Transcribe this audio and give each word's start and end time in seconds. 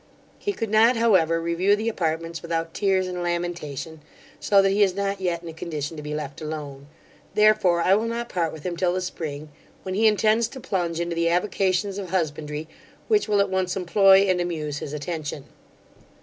He 0.39 0.51
could 0.51 0.71
not, 0.71 0.97
however, 0.97 1.39
review 1.39 1.75
the 1.75 1.87
apartments 1.87 2.41
without 2.41 2.73
tears 2.73 3.05
and 3.05 3.21
lamentation, 3.21 4.01
so 4.39 4.59
that 4.59 4.71
he 4.71 4.81
is 4.81 4.95
not 4.95 5.21
yet 5.21 5.43
in 5.43 5.47
a 5.49 5.53
condition 5.53 5.95
to 5.95 6.01
be 6.01 6.15
left 6.15 6.41
alone; 6.41 6.87
therefore 7.35 7.81
I 7.83 7.93
will 7.93 8.07
not 8.07 8.27
part 8.27 8.51
with 8.51 8.63
him 8.63 8.75
till 8.75 8.93
the 8.95 9.01
spring, 9.01 9.49
when 9.83 9.93
he 9.93 10.07
intends 10.07 10.47
to 10.47 10.59
plunge 10.59 10.99
into 10.99 11.13
the 11.15 11.29
avocations 11.29 11.99
of 11.99 12.09
husbandry, 12.09 12.67
which 13.09 13.27
will 13.27 13.41
at 13.41 13.51
once 13.51 13.77
employ 13.77 14.21
and 14.21 14.41
amuse 14.41 14.79
his 14.79 14.91
attention. 14.91 15.43